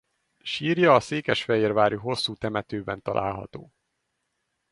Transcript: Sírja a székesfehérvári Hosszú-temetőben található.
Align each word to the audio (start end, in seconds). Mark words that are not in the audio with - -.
Sírja 0.43 0.93
a 0.93 0.99
székesfehérvári 0.99 1.95
Hosszú-temetőben 1.95 3.01
található. 3.01 3.71